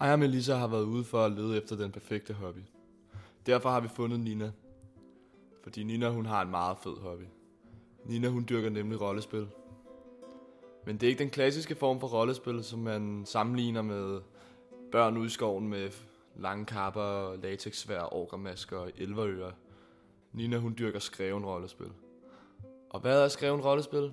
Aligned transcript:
Ej 0.00 0.12
og 0.12 0.18
Melissa 0.18 0.54
har 0.54 0.66
været 0.66 0.84
ude 0.84 1.04
for 1.04 1.24
at 1.24 1.32
lede 1.32 1.56
efter 1.58 1.76
den 1.76 1.92
perfekte 1.92 2.34
hobby. 2.34 2.60
Derfor 3.46 3.70
har 3.70 3.80
vi 3.80 3.88
fundet 3.88 4.20
Nina. 4.20 4.52
Fordi 5.62 5.82
Nina 5.82 6.10
hun 6.10 6.26
har 6.26 6.42
en 6.42 6.50
meget 6.50 6.78
fed 6.78 6.96
hobby. 6.96 7.24
Nina 8.04 8.28
hun 8.28 8.46
dyrker 8.48 8.70
nemlig 8.70 9.00
rollespil. 9.00 9.48
Men 10.86 10.96
det 10.96 11.02
er 11.02 11.08
ikke 11.10 11.18
den 11.18 11.30
klassiske 11.30 11.74
form 11.74 12.00
for 12.00 12.06
rollespil, 12.06 12.64
som 12.64 12.78
man 12.78 13.22
sammenligner 13.26 13.82
med 13.82 14.20
børn 14.92 15.16
ude 15.16 15.26
i 15.26 15.28
skoven 15.28 15.68
med 15.68 15.90
lange 16.36 16.66
kapper, 16.66 17.36
latexsvær, 17.36 18.14
orkermasker 18.14 18.78
og 18.78 18.90
elverører. 18.96 19.52
Nina 20.32 20.58
hun 20.58 20.74
dyrker 20.78 20.98
skreven 20.98 21.44
rollespil. 21.44 21.92
Og 22.90 23.00
hvad 23.00 23.24
er 23.24 23.28
skreven 23.28 23.60
rollespil? 23.60 24.12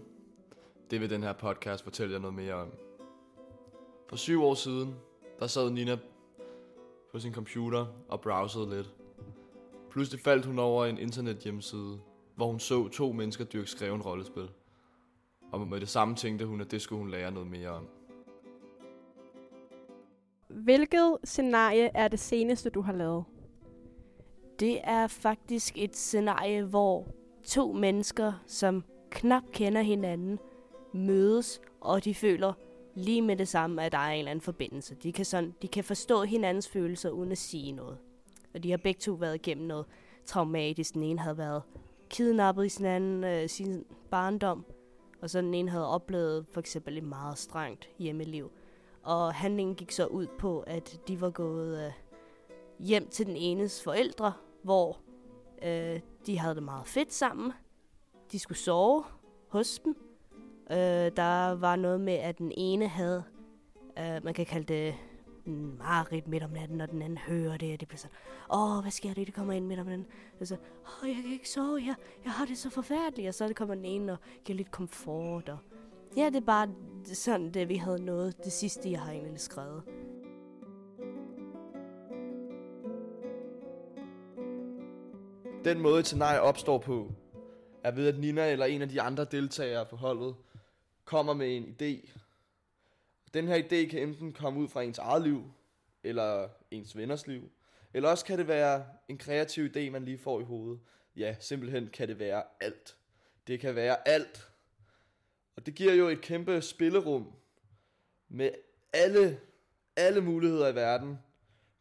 Det 0.92 1.02
vil 1.02 1.10
den 1.10 1.24
her 1.24 1.34
podcast 1.34 1.84
fortælle 1.84 2.14
jer 2.14 2.20
noget 2.20 2.36
mere 2.36 2.54
om. 2.54 2.72
For 4.10 4.16
syv 4.16 4.44
år 4.44 4.54
siden, 4.54 4.96
der 5.40 5.48
sad 5.48 5.70
Nina 5.70 5.98
på 7.12 7.20
sin 7.20 7.34
computer 7.34 7.86
og 8.10 8.22
browsede 8.22 8.70
lidt. 8.70 8.94
Pludselig 9.92 10.22
faldt 10.22 10.46
hun 10.46 10.60
over 10.60 10.86
en 10.86 10.98
internet 10.98 11.38
hjemmeside, 11.38 12.00
hvor 12.36 12.48
hun 12.48 12.60
så 12.60 12.88
to 12.88 13.12
mennesker 13.12 13.46
dyrke 13.46 13.70
skreven 13.70 14.02
rollespil. 14.02 14.50
Og 15.52 15.68
med 15.68 15.80
det 15.80 15.90
samme 15.90 16.16
tænkte 16.16 16.46
hun, 16.46 16.62
at 16.62 16.72
det 16.72 16.82
skulle 16.82 17.00
hun 17.00 17.12
lære 17.12 17.32
noget 17.32 17.48
mere 17.48 17.70
om. 17.70 17.88
Hvilket 20.48 21.18
scenarie 21.24 21.90
er 21.94 22.08
det 22.08 22.20
seneste, 22.20 22.70
du 22.70 22.82
har 22.82 22.94
lavet? 22.94 23.24
Det 24.60 24.80
er 24.84 25.08
faktisk 25.08 25.78
et 25.78 25.96
scenarie, 25.96 26.64
hvor 26.64 27.08
to 27.44 27.74
mennesker, 27.74 28.34
som 28.46 28.84
knap 29.10 29.44
kender 29.52 29.82
hinanden, 29.82 30.40
mødes, 30.94 31.62
og 31.82 32.06
de 32.06 32.16
føler 32.16 32.54
lige 32.98 33.22
med 33.22 33.36
det 33.36 33.48
samme, 33.48 33.84
at 33.84 33.92
der 33.92 33.98
er 33.98 34.12
en 34.12 34.20
eller 34.20 34.32
anden 34.32 34.42
forbindelse. 34.42 34.96
De 34.96 35.14
kan, 35.14 35.26
sådan, 35.26 35.56
de 35.62 35.68
kan 35.68 35.84
forstå 35.84 36.24
hinandens 36.24 36.70
følelser 36.70 37.10
uden 37.10 37.32
at 37.32 37.38
sige 37.38 37.72
noget. 37.72 37.98
Og 38.54 38.64
de 38.64 38.70
har 38.70 38.78
begge 38.78 39.00
to 39.00 39.12
været 39.12 39.36
igennem 39.36 39.68
noget 39.68 39.86
traumatisk. 40.26 40.94
Den 40.94 41.04
ene 41.04 41.20
havde 41.20 41.38
været 41.38 41.64
kidnappet 42.10 42.66
i 42.66 42.70
sin 42.70 42.86
anden 42.86 43.24
øh, 43.24 43.50
sin 43.50 43.86
barndom, 44.12 44.66
og 45.22 45.30
så 45.30 45.42
den 45.42 45.54
ene 45.54 45.70
havde 45.70 45.88
oplevet 45.88 46.46
for 46.52 46.60
eksempel 46.60 46.98
et 46.98 47.04
meget 47.04 47.38
strengt 47.38 47.90
hjemmeliv. 48.00 48.52
Og 49.04 49.34
handlingen 49.34 49.76
gik 49.76 49.92
så 49.92 50.06
ud 50.06 50.28
på, 50.40 50.60
at 50.60 51.00
de 51.08 51.22
var 51.22 51.30
gået 51.30 51.86
øh, 51.86 51.92
hjem 52.80 53.08
til 53.08 53.26
den 53.26 53.36
enes 53.36 53.84
forældre, 53.84 54.34
hvor 54.64 55.00
øh, 55.64 56.00
de 56.26 56.40
havde 56.40 56.56
det 56.56 56.64
meget 56.64 56.88
fedt 56.88 57.14
sammen. 57.14 57.52
De 58.32 58.40
skulle 58.40 58.58
sove 58.58 59.04
hos 59.48 59.80
dem. 59.80 60.07
Øh, 60.72 61.12
der 61.18 61.52
var 61.52 61.76
noget 61.76 62.02
med, 62.02 62.14
at 62.14 62.38
den 62.38 62.52
ene 62.58 62.88
havde, 62.88 63.24
øh, 64.00 64.24
man 64.24 64.34
kan 64.34 64.46
kalde 64.46 64.74
det 64.74 64.96
mareridt 65.48 66.28
midt 66.28 66.44
om 66.44 66.50
natten, 66.50 66.82
og 66.82 66.92
den 66.92 67.02
anden 67.02 67.18
hører 67.18 67.58
det, 67.58 67.74
og 67.74 67.80
det 67.80 67.88
bliver 67.88 68.00
sådan, 68.00 68.18
åh, 68.54 68.82
hvad 68.82 68.92
sker 68.92 69.14
der, 69.14 69.26
det 69.26 69.34
kommer 69.34 69.54
ind 69.54 69.66
midt 69.66 69.80
om 69.80 69.86
natten. 69.86 70.08
Og 70.40 70.48
så, 70.48 70.56
åh, 70.56 71.10
jeg 71.10 71.16
kan 71.16 71.32
ikke 71.32 71.50
sove, 71.50 71.82
jeg, 71.86 71.96
jeg 72.24 72.32
har 72.32 72.46
det 72.46 72.58
så 72.58 72.70
forfærdeligt. 72.70 73.28
Og 73.28 73.34
så 73.34 73.54
kommer 73.56 73.76
den 73.76 73.86
ene 73.86 74.12
og 74.12 74.18
giver 74.46 74.58
lidt 74.58 74.72
komfort. 74.72 75.50
Og 75.50 75.58
ja, 76.18 76.26
det 76.26 76.36
er 76.36 76.46
bare 76.46 76.70
sådan, 77.14 77.52
det 77.52 77.70
vi 77.70 77.76
havde 77.76 78.06
nået 78.06 78.44
det 78.44 78.52
sidste, 78.52 78.92
jeg 78.92 79.02
har 79.02 79.12
egentlig 79.12 79.40
skrevet. 79.40 79.84
Den 85.66 85.82
måde 85.82 86.00
et 86.00 86.06
scenarie 86.06 86.42
opstår 86.42 86.78
på, 86.78 87.12
er 87.84 87.92
ved 87.92 88.08
at 88.08 88.20
Nina 88.20 88.52
eller 88.52 88.66
en 88.66 88.82
af 88.82 88.90
de 88.90 89.02
andre 89.02 89.26
deltagere 89.26 89.86
på 89.86 89.96
holdet 89.96 90.36
kommer 91.08 91.34
med 91.34 91.58
en 91.58 91.64
idé. 91.64 92.10
Den 93.34 93.48
her 93.48 93.58
idé 93.58 93.90
kan 93.90 94.02
enten 94.02 94.34
komme 94.34 94.60
ud 94.60 94.68
fra 94.68 94.82
ens 94.82 94.98
eget 94.98 95.24
liv, 95.24 95.52
eller 96.04 96.50
ens 96.72 96.98
venners 96.98 97.28
liv. 97.28 97.52
Eller 97.94 98.10
også 98.10 98.26
kan 98.26 98.38
det 98.38 98.48
være 98.48 98.86
en 99.08 99.18
kreativ 99.18 99.66
idé, 99.66 99.90
man 99.90 100.06
lige 100.06 100.18
får 100.18 100.40
i 100.40 100.44
hovedet. 100.44 100.80
Ja, 101.16 101.36
simpelthen 101.40 101.88
kan 101.88 102.08
det 102.08 102.20
være 102.20 102.44
alt. 102.60 102.98
Det 103.48 103.60
kan 103.60 103.76
være 103.76 104.08
alt. 104.08 104.52
Og 105.56 105.66
det 105.66 105.76
giver 105.76 105.94
jo 105.94 106.08
et 106.08 106.22
kæmpe 106.22 106.62
spillerum 106.62 107.34
med 108.28 108.52
alle, 108.94 109.40
alle 109.96 110.22
muligheder 110.22 110.68
i 110.68 110.76
verden 110.76 111.20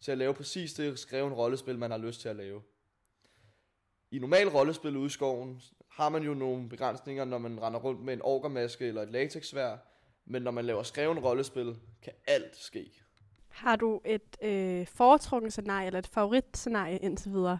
til 0.00 0.12
at 0.12 0.19
lave 0.19 0.34
præcis 0.34 0.75
det 0.75 0.99
skrevne 0.99 1.34
rollespil, 1.34 1.79
man 1.79 1.91
har 1.91 1.99
lyst 1.99 2.21
til 2.21 2.29
at 2.29 2.37
lave. 2.37 2.62
I 4.11 4.19
normal 4.19 4.49
rollespil 4.49 4.97
ude 4.97 5.06
i 5.06 5.11
skoven 5.11 5.62
har 5.97 6.09
man 6.09 6.23
jo 6.23 6.34
nogle 6.34 6.69
begrænsninger, 6.69 7.25
når 7.25 7.39
man 7.39 7.62
render 7.62 7.81
rundt 7.81 8.01
med 8.01 8.15
en 8.15 8.21
orkermaske 8.23 8.87
eller 8.87 9.03
et 9.03 9.11
latexsvær, 9.11 9.77
men 10.27 10.43
når 10.43 10.51
man 10.51 10.65
laver 10.65 10.83
skreven 10.83 11.19
rollespil, 11.19 11.77
kan 12.03 12.12
alt 12.27 12.57
ske. 12.57 12.91
Har 13.49 13.77
du 13.77 14.01
et 14.05 14.37
øh, 14.43 14.87
foretrukket 14.87 15.53
scenarie 15.53 15.87
eller 15.87 15.99
et 15.99 16.06
favoritscenarie 16.06 16.99
indtil 16.99 17.33
videre? 17.33 17.59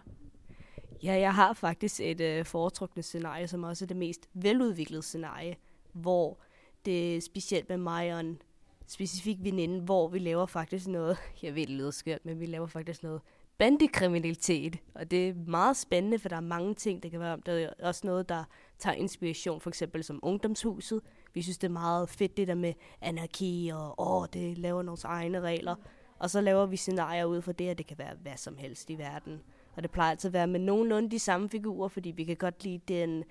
Ja, 1.03 1.13
jeg 1.13 1.35
har 1.35 1.53
faktisk 1.53 2.01
et 2.01 2.21
øh, 2.21 2.45
foretrukket 2.45 3.05
scenarie, 3.05 3.47
som 3.47 3.63
også 3.63 3.85
er 3.85 3.87
det 3.87 3.97
mest 3.97 4.29
veludviklede 4.33 5.01
scenarie, 5.01 5.55
hvor 5.93 6.39
det 6.85 7.15
er 7.15 7.21
specielt 7.21 7.69
med 7.69 7.77
mig 7.77 8.13
og 8.13 8.19
en 8.19 8.41
specifik 8.87 9.37
veninde, 9.39 9.81
hvor 9.81 10.07
vi 10.07 10.19
laver 10.19 10.45
faktisk 10.45 10.87
noget, 10.87 11.17
jeg 11.43 11.55
ved, 11.55 11.61
det 11.61 11.75
lyder 11.75 11.91
skørt, 11.91 12.25
men 12.25 12.39
vi 12.39 12.45
laver 12.45 12.67
faktisk 12.67 13.03
noget 13.03 13.21
bandekriminalitet. 13.57 14.77
Og 14.95 15.11
det 15.11 15.29
er 15.29 15.33
meget 15.33 15.77
spændende, 15.77 16.19
for 16.19 16.29
der 16.29 16.35
er 16.35 16.41
mange 16.41 16.73
ting, 16.73 17.03
der 17.03 17.09
kan 17.09 17.19
være 17.19 17.33
om. 17.33 17.41
Der 17.41 17.53
er 17.53 17.69
også 17.87 18.07
noget, 18.07 18.29
der 18.29 18.43
tager 18.79 18.95
inspiration, 18.95 19.61
for 19.61 19.69
eksempel 19.69 20.03
som 20.03 20.19
ungdomshuset. 20.23 21.01
Vi 21.33 21.41
synes, 21.41 21.57
det 21.57 21.67
er 21.67 21.71
meget 21.71 22.09
fedt, 22.09 22.37
det 22.37 22.47
der 22.47 22.55
med 22.55 22.73
anarki, 23.01 23.71
og 23.73 23.95
åh, 23.97 24.27
det 24.33 24.57
laver 24.57 24.81
nogle 24.81 24.99
egne 25.03 25.39
regler. 25.39 25.75
Og 26.19 26.29
så 26.29 26.41
laver 26.41 26.65
vi 26.65 26.77
scenarier 26.77 27.25
ud 27.25 27.41
for 27.41 27.51
det, 27.51 27.69
at 27.69 27.77
det 27.77 27.87
kan 27.87 27.97
være 27.97 28.15
hvad 28.21 28.37
som 28.37 28.57
helst 28.57 28.89
i 28.89 28.97
verden. 28.97 29.41
Og 29.75 29.83
det 29.83 29.91
plejer 29.91 30.11
altid 30.11 30.27
at 30.29 30.33
være 30.33 30.47
med 30.47 30.59
nogenlunde 30.59 31.11
de 31.11 31.19
samme 31.19 31.49
figurer, 31.49 31.87
fordi 31.87 32.11
vi 32.11 32.23
kan 32.23 32.35
godt 32.35 32.63
lide 32.63 32.81
den 32.87 33.23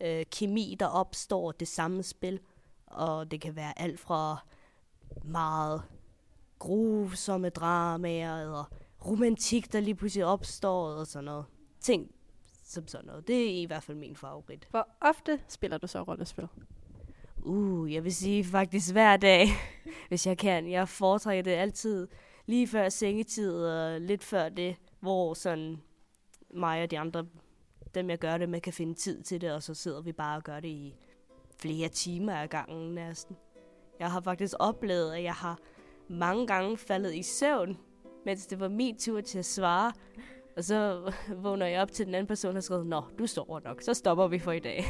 øh, 0.00 0.24
kemi, 0.30 0.76
der 0.80 0.86
opstår 0.86 1.52
det 1.52 1.68
samme 1.68 2.02
spil. 2.02 2.40
Og 2.86 3.30
det 3.30 3.40
kan 3.40 3.56
være 3.56 3.80
alt 3.80 4.00
fra 4.00 4.36
meget 5.24 5.82
grusomme 6.58 7.48
dramaer, 7.48 8.40
eller 8.40 8.72
romantik, 9.06 9.72
der 9.72 9.80
lige 9.80 9.94
pludselig 9.94 10.26
opstår, 10.26 10.86
og 10.86 11.06
sådan 11.06 11.24
noget. 11.24 11.44
Ting 11.80 12.10
som 12.64 12.88
sådan 12.88 13.06
noget. 13.06 13.28
Det 13.28 13.46
er 13.46 13.62
i 13.62 13.64
hvert 13.64 13.82
fald 13.82 13.96
min 13.96 14.16
favorit. 14.16 14.68
Hvor 14.70 14.88
ofte 15.00 15.40
spiller 15.48 15.78
du 15.78 15.86
så 15.86 16.02
rollespil? 16.02 16.48
Uh, 17.36 17.92
jeg 17.92 18.04
vil 18.04 18.14
sige 18.14 18.44
faktisk 18.44 18.92
hver 18.92 19.16
dag, 19.16 19.46
hvis 20.08 20.26
jeg 20.26 20.38
kan. 20.38 20.70
Jeg 20.70 20.88
foretrækker 20.88 21.42
det 21.42 21.50
altid 21.50 22.08
lige 22.46 22.66
før 22.68 22.88
sengetid 22.88 23.64
og 23.64 24.00
lidt 24.00 24.24
før 24.24 24.48
det, 24.48 24.76
hvor 25.00 25.34
sådan 25.34 25.82
mig 26.54 26.82
og 26.82 26.90
de 26.90 26.98
andre, 26.98 27.26
dem 27.94 28.10
jeg 28.10 28.18
gør 28.18 28.38
det 28.38 28.48
med, 28.48 28.60
kan 28.60 28.72
finde 28.72 28.94
tid 28.94 29.22
til 29.22 29.40
det, 29.40 29.52
og 29.52 29.62
så 29.62 29.74
sidder 29.74 30.00
vi 30.00 30.12
bare 30.12 30.36
og 30.36 30.44
gør 30.44 30.60
det 30.60 30.68
i 30.68 30.94
flere 31.58 31.88
timer 31.88 32.34
ad 32.34 32.48
gangen 32.48 32.94
næsten. 32.94 33.36
Jeg 33.98 34.10
har 34.10 34.20
faktisk 34.20 34.54
oplevet, 34.58 35.14
at 35.14 35.22
jeg 35.22 35.34
har 35.34 35.58
mange 36.08 36.46
gange 36.46 36.76
faldet 36.76 37.14
i 37.14 37.22
søvn, 37.22 37.78
mens 38.26 38.46
det 38.46 38.60
var 38.60 38.68
min 38.68 38.96
tur 38.96 39.20
til 39.20 39.38
at 39.38 39.44
svare. 39.44 39.92
Og 40.56 40.64
så 40.64 41.12
vågner 41.42 41.66
jeg 41.66 41.82
op 41.82 41.92
til 41.92 42.06
den 42.06 42.14
anden 42.14 42.26
person, 42.26 42.56
og 42.56 42.62
skriver, 42.62 42.84
Nå, 42.84 43.02
du 43.18 43.26
sover 43.26 43.60
nok, 43.64 43.82
så 43.82 43.94
stopper 43.94 44.28
vi 44.28 44.38
for 44.38 44.52
i 44.52 44.58
dag. 44.58 44.84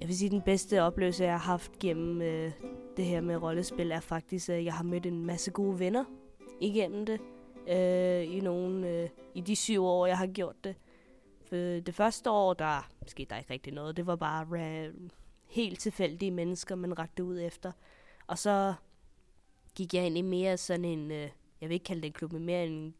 Jeg 0.00 0.08
vil 0.08 0.18
sige, 0.18 0.26
at 0.26 0.32
den 0.32 0.42
bedste 0.42 0.82
oplevelse, 0.82 1.24
jeg 1.24 1.32
har 1.32 1.38
haft 1.38 1.78
gennem 1.78 2.22
øh, 2.22 2.52
det 2.96 3.04
her 3.04 3.20
med 3.20 3.42
rollespil, 3.42 3.92
er 3.92 4.00
faktisk, 4.00 4.48
at 4.48 4.64
jeg 4.64 4.74
har 4.74 4.84
mødt 4.84 5.06
en 5.06 5.26
masse 5.26 5.50
gode 5.50 5.78
venner 5.78 6.04
igennem 6.60 7.06
det. 7.06 7.20
Øh, 7.68 8.36
i, 8.36 8.40
nogle, 8.40 8.88
øh, 8.88 9.08
I 9.34 9.40
de 9.40 9.56
syv 9.56 9.84
år, 9.84 10.06
jeg 10.06 10.18
har 10.18 10.26
gjort 10.26 10.64
det. 10.64 10.74
For 11.48 11.56
det 11.56 11.94
første 11.94 12.30
år, 12.30 12.54
der 12.54 12.90
skete 13.06 13.30
der 13.30 13.36
ikke 13.36 13.52
rigtig 13.52 13.72
noget. 13.72 13.96
Det 13.96 14.06
var 14.06 14.16
bare 14.16 14.92
helt 15.46 15.80
tilfældige 15.80 16.30
mennesker, 16.30 16.74
man 16.74 16.98
rakte 16.98 17.24
ud 17.24 17.40
efter. 17.40 17.72
Og 18.26 18.38
så 18.38 18.74
gik 19.74 19.94
jeg 19.94 20.06
ind 20.06 20.18
i 20.18 20.22
mere 20.22 20.56
sådan 20.56 20.84
en, 20.84 21.10
øh, 21.10 21.28
jeg 21.60 21.68
vil 21.68 21.72
ikke 21.72 21.84
kalde 21.84 22.02
det 22.02 22.06
en 22.06 22.12
klub, 22.12 22.32
men 22.32 22.44
mere 22.44 22.66
en 22.66 22.94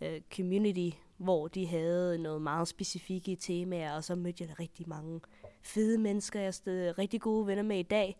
øh, 0.00 0.20
community, 0.36 0.96
hvor 1.16 1.48
de 1.48 1.66
havde 1.66 2.18
noget 2.18 2.42
meget 2.42 2.68
specifikke 2.68 3.36
temaer, 3.36 3.96
og 3.96 4.04
så 4.04 4.14
mødte 4.14 4.44
jeg 4.44 4.60
rigtig 4.60 4.88
mange 4.88 5.20
fede 5.62 5.98
mennesker, 5.98 6.40
jeg 6.40 6.54
er 6.66 6.98
rigtig 6.98 7.20
gode 7.20 7.46
venner 7.46 7.62
med 7.62 7.78
i 7.78 7.82
dag, 7.82 8.16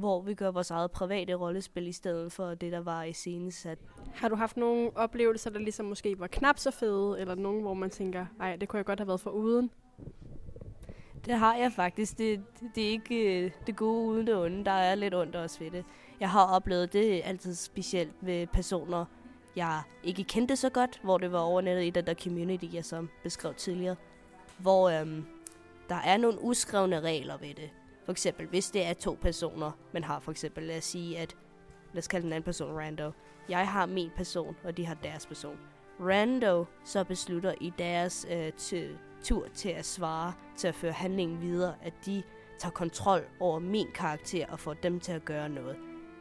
hvor 0.00 0.20
vi 0.20 0.34
gør 0.34 0.50
vores 0.50 0.70
eget 0.70 0.90
private 0.90 1.34
rollespil 1.34 1.86
i 1.86 1.92
stedet 1.92 2.32
for 2.32 2.54
det, 2.54 2.72
der 2.72 2.80
var 2.80 3.02
i 3.04 3.12
sat. 3.50 3.78
Har 4.14 4.28
du 4.28 4.34
haft 4.34 4.56
nogle 4.56 4.90
oplevelser, 4.94 5.50
der 5.50 5.58
ligesom 5.58 5.86
måske 5.86 6.18
var 6.18 6.26
knap 6.26 6.58
så 6.58 6.70
fede, 6.70 7.20
eller 7.20 7.34
nogen, 7.34 7.62
hvor 7.62 7.74
man 7.74 7.90
tænker, 7.90 8.26
ej, 8.40 8.56
det 8.56 8.68
kunne 8.68 8.78
jeg 8.78 8.84
godt 8.84 9.00
have 9.00 9.08
været 9.08 9.20
for 9.20 9.30
uden? 9.30 9.70
Det 11.24 11.34
har 11.34 11.56
jeg 11.56 11.72
faktisk. 11.72 12.18
Det, 12.18 12.42
det 12.74 12.84
er 12.84 12.88
ikke 12.88 13.44
øh, 13.44 13.50
det 13.66 13.76
gode 13.76 14.08
uden 14.08 14.26
det 14.26 14.36
onde. 14.36 14.64
Der 14.64 14.70
er 14.70 14.94
lidt 14.94 15.14
ondt 15.14 15.36
også 15.36 15.58
ved 15.58 15.70
det. 15.70 15.84
Jeg 16.20 16.30
har 16.30 16.44
oplevet 16.44 16.92
det 16.92 17.20
altid 17.24 17.54
specielt 17.54 18.12
ved 18.20 18.46
personer, 18.46 19.04
jeg 19.56 19.82
ikke 20.02 20.24
kendte 20.24 20.56
så 20.56 20.70
godt, 20.70 21.00
hvor 21.02 21.18
det 21.18 21.32
var 21.32 21.38
overnettet 21.38 21.84
i 21.84 21.90
den 21.90 22.06
der 22.06 22.14
community, 22.14 22.64
jeg 22.72 22.84
som 22.84 23.10
beskrev 23.22 23.54
tidligere, 23.54 23.96
hvor 24.58 24.90
øhm, 24.90 25.26
der 25.88 25.94
er 25.94 26.16
nogle 26.16 26.42
uskrevne 26.42 27.00
regler 27.00 27.36
ved 27.36 27.54
det. 27.54 27.70
For 28.10 28.12
eksempel, 28.12 28.46
hvis 28.46 28.70
det 28.70 28.86
er 28.86 28.92
to 28.92 29.18
personer, 29.20 29.70
man 29.92 30.04
har 30.04 30.20
for 30.20 30.30
eksempel, 30.30 30.64
lad 30.64 30.76
os 30.76 30.84
sige, 30.84 31.18
at, 31.18 31.36
lad 31.92 31.98
os 31.98 32.08
kalde 32.08 32.24
den 32.24 32.32
anden 32.32 32.44
person 32.44 32.78
Rando. 32.78 33.10
Jeg 33.48 33.68
har 33.68 33.86
min 33.86 34.10
person, 34.16 34.56
og 34.64 34.76
de 34.76 34.86
har 34.86 34.94
deres 34.94 35.26
person. 35.26 35.58
Rando 36.00 36.64
så 36.84 37.04
beslutter 37.04 37.54
i 37.60 37.72
deres 37.78 38.26
øh, 38.30 38.52
tur 39.22 39.46
til 39.54 39.68
at 39.68 39.84
svare, 39.84 40.32
til 40.56 40.68
at 40.68 40.74
føre 40.74 40.92
handlingen 40.92 41.40
videre, 41.40 41.74
at 41.82 41.92
de 42.06 42.22
tager 42.58 42.72
kontrol 42.72 43.20
over 43.40 43.58
min 43.58 43.86
karakter 43.94 44.46
og 44.46 44.58
får 44.58 44.74
dem 44.74 45.00
til 45.00 45.12
at 45.12 45.24
gøre 45.24 45.48
noget. 45.48 45.76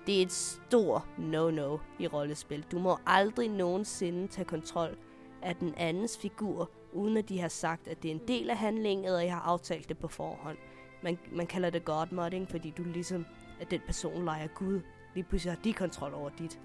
Det 0.08 0.18
er 0.18 0.22
et 0.22 0.32
stort 0.32 1.02
no-no 1.18 1.78
i 2.00 2.08
rollespil. 2.08 2.66
Du 2.72 2.80
må 2.80 2.98
aldrig 3.06 3.50
nogensinde 3.50 4.28
tage 4.28 4.46
kontrol 4.46 4.98
af 5.42 5.56
den 5.56 5.74
andens 5.78 6.18
figur, 6.18 6.72
uden 6.94 7.18
at 7.18 7.30
de 7.30 7.40
har 7.40 7.48
sagt, 7.48 7.88
at 7.88 8.04
det 8.04 8.12
er 8.12 8.16
en 8.16 8.28
del 8.28 8.50
af 8.50 8.58
handlingen, 8.58 9.06
eller 9.06 9.20
jeg 9.20 9.34
har 9.34 9.42
aftalt 9.42 9.90
det 9.90 9.98
på 9.98 10.08
forhånd. 10.08 10.58
Man, 11.04 11.20
man 11.32 11.48
kalder 11.48 11.70
det 11.70 11.86
godmodding, 11.86 12.50
fordi 12.50 12.74
du 12.78 12.84
ligesom, 12.84 13.26
at 13.62 13.72
den 13.72 13.82
person 13.86 14.26
leger 14.26 14.48
Gud. 14.48 14.82
Lige 15.16 15.24
pludselig 15.24 15.54
har 15.54 15.62
de 15.62 15.74
kontrol 15.74 16.14
over 16.14 16.30
dit. 16.30 16.60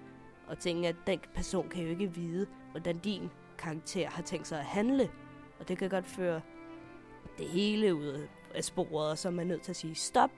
Og 0.47 0.59
tænker, 0.59 0.89
at 0.89 0.95
den 1.07 1.19
person 1.35 1.69
kan 1.69 1.83
jo 1.83 1.89
ikke 1.89 2.13
vide, 2.13 2.47
hvordan 2.71 2.97
din 2.97 3.29
karakter 3.57 4.09
har 4.09 4.23
tænkt 4.23 4.47
sig 4.47 4.59
at 4.59 4.65
handle. 4.65 5.11
Og 5.59 5.67
det 5.67 5.77
kan 5.77 5.89
godt 5.89 6.05
føre 6.05 6.41
det 7.37 7.47
hele 7.47 7.95
ud 7.95 8.27
af 8.55 8.63
sporet, 8.63 9.11
og 9.11 9.17
så 9.17 9.27
er 9.27 9.31
man 9.31 9.47
nødt 9.47 9.61
til 9.61 9.71
at 9.71 9.75
sige, 9.75 9.95
stop, 9.95 10.31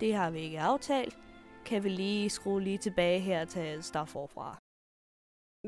det 0.00 0.14
har 0.14 0.30
vi 0.30 0.38
ikke 0.38 0.60
aftalt. 0.60 1.18
Kan 1.64 1.84
vi 1.84 1.88
lige 1.88 2.30
skrue 2.30 2.60
lige 2.60 2.78
tilbage 2.78 3.20
her 3.20 3.40
og 3.40 3.48
tage 3.48 3.82
start 3.82 4.08
forfra. 4.08 4.58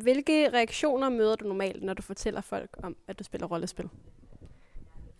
Hvilke 0.02 0.50
reaktioner 0.50 1.08
møder 1.08 1.36
du 1.36 1.48
normalt, 1.48 1.82
når 1.82 1.94
du 1.94 2.02
fortæller 2.02 2.40
folk 2.40 2.70
om, 2.82 2.96
at 3.08 3.18
du 3.18 3.24
spiller 3.24 3.46
rollespil? 3.46 3.88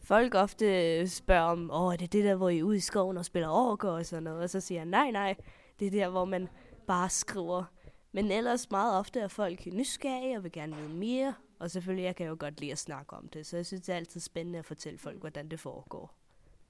Folk 0.03 0.35
ofte 0.35 1.09
spørger 1.09 1.43
om, 1.43 1.71
åh, 1.71 1.93
er 1.93 1.97
det 1.97 2.13
det 2.13 2.25
der, 2.25 2.35
hvor 2.35 2.49
I 2.49 2.59
er 2.59 2.63
ude 2.63 2.77
i 2.77 2.81
skoven 2.81 3.19
og 3.19 3.25
spiller 3.25 3.49
orker 3.49 3.89
og 3.89 4.07
sådan 4.07 4.23
noget? 4.23 4.43
Og 4.43 4.51
så 4.51 4.61
siger 4.61 4.79
jeg, 4.79 4.87
nej, 4.87 5.11
nej, 5.11 5.35
det 5.81 5.87
er 5.87 5.91
der, 5.91 6.09
hvor 6.09 6.25
man 6.25 6.49
bare 6.87 7.11
skriver. 7.11 7.65
Men 8.13 8.31
ellers 8.31 8.71
meget 8.71 8.99
ofte 8.99 9.21
er 9.21 9.29
folk 9.29 9.67
nysgerrige 9.67 10.37
og 10.37 10.45
vil 10.45 10.53
gerne 10.53 10.77
vide 10.77 10.89
mere. 10.89 11.35
Og 11.59 11.71
selvfølgelig, 11.71 12.05
jeg 12.05 12.17
kan 12.17 12.27
jo 12.27 12.37
godt 12.39 12.61
lide 12.61 12.73
at 12.73 12.79
snakke 12.79 13.17
om 13.17 13.29
det, 13.29 13.47
så 13.47 13.57
jeg 13.57 13.67
synes, 13.67 13.83
det 13.83 13.93
er 13.93 13.97
altid 13.97 14.21
spændende 14.21 14.59
at 14.59 14.65
fortælle 14.65 14.99
folk, 14.99 15.21
hvordan 15.21 15.49
det 15.49 15.61
foregår. 15.61 16.15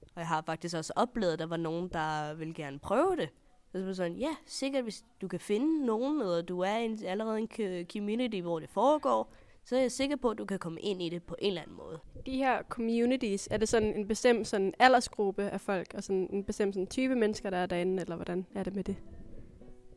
Og 0.01 0.19
jeg 0.19 0.27
har 0.27 0.43
faktisk 0.45 0.75
også 0.75 0.93
oplevet, 0.95 1.33
at 1.33 1.39
der 1.39 1.45
var 1.45 1.57
nogen, 1.57 1.89
der 1.89 2.33
vil 2.33 2.55
gerne 2.55 2.79
prøve 2.79 3.15
det. 3.15 3.29
Så 3.71 3.85
var 3.85 3.93
sådan, 3.93 4.17
ja, 4.17 4.35
sikkert 4.45 4.83
hvis 4.83 5.05
du 5.21 5.27
kan 5.27 5.39
finde 5.39 5.85
nogen, 5.85 6.21
og 6.21 6.47
du 6.47 6.59
er 6.59 6.75
en, 6.75 7.05
allerede 7.05 7.39
en 7.39 7.85
community, 7.85 8.41
hvor 8.41 8.59
det 8.59 8.69
foregår, 8.69 9.33
så 9.65 9.75
er 9.75 9.81
jeg 9.81 9.91
sikker 9.91 10.15
på, 10.15 10.29
at 10.29 10.37
du 10.37 10.45
kan 10.45 10.59
komme 10.59 10.81
ind 10.81 11.01
i 11.01 11.09
det 11.09 11.23
på 11.23 11.35
en 11.39 11.47
eller 11.47 11.61
anden 11.61 11.77
måde. 11.77 11.99
De 12.25 12.37
her 12.37 12.63
communities, 12.69 13.47
er 13.51 13.57
det 13.57 13.69
sådan 13.69 13.99
en 13.99 14.07
bestemt 14.07 14.47
sådan 14.47 14.73
aldersgruppe 14.79 15.43
af 15.43 15.61
folk, 15.61 15.93
og 15.93 16.03
sådan 16.03 16.29
en 16.33 16.43
bestemt 16.43 16.73
sådan 16.73 16.87
type 16.87 17.15
mennesker, 17.15 17.49
der 17.49 17.57
er 17.57 17.65
derinde, 17.65 18.01
eller 18.01 18.15
hvordan 18.15 18.45
er 18.55 18.63
det 18.63 18.75
med 18.75 18.83
det? 18.83 18.95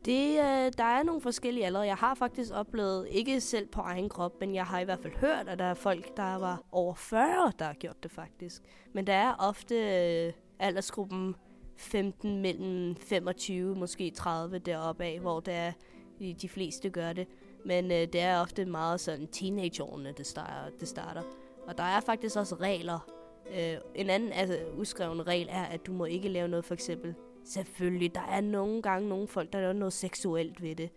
Det, 0.05 0.29
øh, 0.29 0.71
der 0.77 0.83
er 0.83 1.03
nogle 1.03 1.21
forskellige 1.21 1.65
aldre. 1.65 1.81
Jeg 1.81 1.95
har 1.95 2.15
faktisk 2.15 2.51
oplevet, 2.53 3.07
ikke 3.11 3.41
selv 3.41 3.67
på 3.67 3.81
egen 3.81 4.09
krop, 4.09 4.39
men 4.39 4.55
jeg 4.55 4.65
har 4.65 4.79
i 4.79 4.83
hvert 4.83 4.99
fald 4.99 5.13
hørt, 5.15 5.47
at 5.47 5.59
der 5.59 5.65
er 5.65 5.73
folk, 5.73 6.17
der 6.17 6.35
var 6.35 6.63
over 6.71 6.93
40, 6.93 7.51
der 7.59 7.65
har 7.65 7.73
gjort 7.73 8.03
det 8.03 8.11
faktisk. 8.11 8.61
Men 8.93 9.07
der 9.07 9.13
er 9.13 9.33
ofte 9.39 9.75
øh, 9.75 10.33
aldersgruppen 10.59 11.35
15 11.77 12.41
mellem 12.41 12.95
25, 12.95 13.75
måske 13.75 14.09
30 14.09 14.59
deroppe 14.59 15.03
af, 15.03 15.19
hvor 15.19 15.39
der 15.39 15.51
er, 15.51 15.71
de, 16.19 16.33
de 16.41 16.49
fleste 16.49 16.89
gør 16.89 17.13
det. 17.13 17.27
Men 17.65 17.91
øh, 17.91 17.97
det 17.97 18.21
er 18.21 18.41
ofte 18.41 18.65
meget 18.65 18.99
sådan 18.99 19.27
teenageårene, 19.27 20.13
det 20.17 20.27
starter, 20.27 20.77
det 20.79 20.87
starter. 20.87 21.21
Og 21.67 21.77
der 21.77 21.83
er 21.83 21.99
faktisk 21.99 22.37
også 22.37 22.55
regler. 22.55 23.09
Øh, 23.57 23.77
en 23.95 24.09
anden 24.09 24.31
altså, 24.31 24.59
uskreven 24.77 25.27
regel 25.27 25.47
er, 25.51 25.63
at 25.63 25.85
du 25.85 25.93
må 25.93 26.05
ikke 26.05 26.29
lave 26.29 26.47
noget 26.47 26.65
for 26.65 26.73
eksempel 26.73 27.15
Selvfølgelig, 27.47 28.15
der 28.15 28.21
er 28.21 28.41
nogle 28.41 28.81
gange 28.81 29.09
nogle 29.09 29.27
folk, 29.27 29.53
der 29.53 29.59
laver 29.59 29.73
noget 29.73 29.93
seksuelt 29.93 30.61
ved 30.61 30.75
det. 30.75 30.89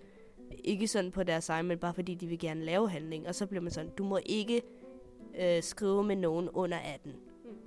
Ikke 0.64 0.88
sådan 0.88 1.10
på 1.10 1.22
deres 1.22 1.48
egen, 1.48 1.66
men 1.66 1.78
bare 1.78 1.94
fordi 1.94 2.14
de 2.14 2.26
vil 2.26 2.38
gerne 2.38 2.64
lave 2.64 2.90
handling. 2.90 3.28
Og 3.28 3.34
så 3.34 3.46
bliver 3.46 3.62
man 3.62 3.70
sådan, 3.70 3.90
du 3.98 4.04
må 4.04 4.18
ikke 4.26 4.62
øh, 5.40 5.62
skrive 5.62 6.04
med 6.04 6.16
nogen 6.16 6.48
under 6.48 6.78
18 6.78 7.12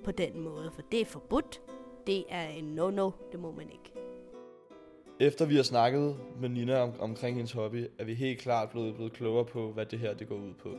på 0.04 0.12
den 0.12 0.40
måde, 0.40 0.72
for 0.72 0.82
det 0.92 1.02
er 1.02 1.06
forbudt. 1.06 1.62
Det 2.08 2.24
er 2.30 2.48
en 2.48 2.80
no-no, 2.80 3.12
det 3.32 3.40
må 3.40 3.52
man 3.52 3.70
ikke. 3.70 4.03
Efter 5.24 5.46
vi 5.46 5.56
har 5.56 5.64
snakket 5.64 6.16
med 6.40 6.50
Nina 6.50 6.82
om, 6.82 6.94
omkring 7.00 7.36
hendes 7.36 7.52
hobby, 7.52 7.88
er 8.00 8.04
vi 8.04 8.14
helt 8.14 8.40
klart 8.40 8.70
blevet, 8.70 8.96
blevet 8.96 9.14
klogere 9.14 9.46
på, 9.46 9.72
hvad 9.72 9.86
det 9.86 10.00
her 10.00 10.14
det 10.14 10.28
går 10.28 10.36
ud 10.36 10.54
på. 10.54 10.70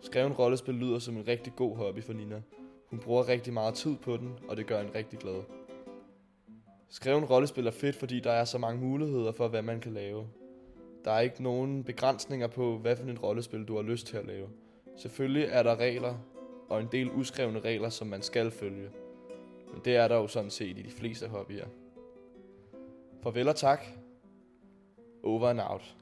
Skreven 0.00 0.32
rollespil 0.32 0.74
lyder 0.74 0.98
som 0.98 1.16
en 1.16 1.28
rigtig 1.28 1.52
god 1.56 1.76
hobby 1.76 2.02
for 2.02 2.12
Nina. 2.12 2.42
Hun 2.90 2.98
bruger 2.98 3.28
rigtig 3.28 3.52
meget 3.52 3.74
tid 3.74 3.96
på 3.96 4.16
den, 4.16 4.38
og 4.48 4.56
det 4.56 4.66
gør 4.66 4.78
hende 4.82 4.98
rigtig 4.98 5.18
glad. 5.18 5.42
Skreven 6.88 7.24
rollespil 7.24 7.66
er 7.66 7.70
fedt, 7.70 7.96
fordi 7.96 8.20
der 8.20 8.30
er 8.30 8.44
så 8.44 8.58
mange 8.58 8.80
muligheder 8.80 9.32
for, 9.32 9.48
hvad 9.48 9.62
man 9.62 9.80
kan 9.80 9.92
lave. 9.92 10.26
Der 11.04 11.10
er 11.10 11.20
ikke 11.20 11.42
nogen 11.42 11.84
begrænsninger 11.84 12.46
på, 12.46 12.78
hvad 12.78 12.96
for 12.96 13.04
en 13.04 13.18
rollespil 13.18 13.64
du 13.64 13.76
har 13.76 13.82
lyst 13.82 14.06
til 14.06 14.16
at 14.16 14.26
lave. 14.26 14.48
Selvfølgelig 14.96 15.48
er 15.50 15.62
der 15.62 15.76
regler, 15.76 16.14
og 16.68 16.80
en 16.80 16.88
del 16.92 17.10
uskrevne 17.10 17.60
regler, 17.60 17.88
som 17.88 18.06
man 18.06 18.22
skal 18.22 18.50
følge. 18.50 18.88
Men 19.72 19.80
det 19.84 19.96
er 19.96 20.08
der 20.08 20.16
jo 20.16 20.26
sådan 20.26 20.50
set 20.50 20.78
i 20.78 20.82
de 20.82 20.90
fleste 20.90 21.28
hobbyer. 21.28 21.66
Farvel 23.24 23.48
og 23.48 23.56
tak. 23.56 23.84
Over 25.22 25.48
and 25.48 25.60
out. 25.60 25.94